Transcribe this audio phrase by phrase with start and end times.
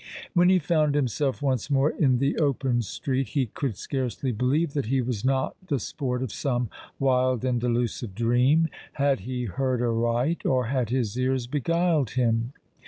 [0.33, 4.87] When he found himself once more in the open street, he could scarcely believe that
[4.87, 8.67] he was not the sport of some wild and delusive dream.
[8.93, 10.43] Had he heard aright?
[10.43, 12.51] or had his ears beguiled him?